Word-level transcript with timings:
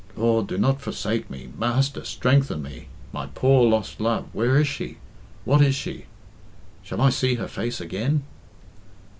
"Lord, 0.17 0.47
do 0.47 0.57
not 0.57 0.81
forsake 0.81 1.29
me! 1.29 1.49
Master, 1.59 2.03
strengthen 2.03 2.63
me! 2.63 2.87
My 3.13 3.27
poor 3.35 3.69
lost 3.69 4.01
love, 4.01 4.25
where 4.33 4.57
is 4.59 4.67
she? 4.67 4.97
What 5.45 5.61
is 5.61 5.75
she? 5.75 6.05
Shall 6.81 6.99
I 7.01 7.11
see 7.11 7.35
her 7.35 7.47
face 7.47 7.79
again?" 7.79 8.23